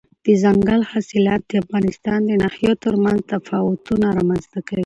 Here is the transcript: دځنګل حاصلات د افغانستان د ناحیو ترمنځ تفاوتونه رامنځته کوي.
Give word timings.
دځنګل 0.25 0.81
حاصلات 0.91 1.41
د 1.49 1.51
افغانستان 1.63 2.19
د 2.25 2.31
ناحیو 2.43 2.73
ترمنځ 2.83 3.19
تفاوتونه 3.31 4.05
رامنځته 4.17 4.59
کوي. 4.67 4.79